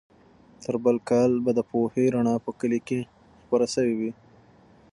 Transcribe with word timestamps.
تر 0.63 0.75
بل 0.83 0.95
کال 1.09 1.31
به 1.45 1.51
د 1.55 1.59
پوهې 1.69 2.05
رڼا 2.13 2.35
په 2.45 2.51
کلي 2.59 2.79
کې 2.87 2.99
خپره 3.41 3.65
سوې 3.75 3.93
وي. 3.99 4.11